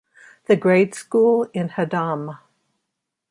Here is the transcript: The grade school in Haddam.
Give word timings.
The 0.47 0.55
grade 0.55 0.95
school 0.95 1.43
in 1.53 1.69
Haddam. 1.69 2.39